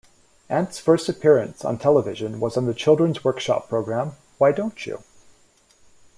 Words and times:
Ant's 0.49 0.79
first 0.79 1.07
appearance 1.09 1.63
on 1.63 1.77
television 1.77 2.39
was 2.39 2.57
on 2.57 2.65
the 2.65 2.73
children's 2.73 3.23
workshop 3.23 3.69
programme 3.69 4.13
Why 4.39 4.51
Don't 4.51 4.83
You? 4.87 5.03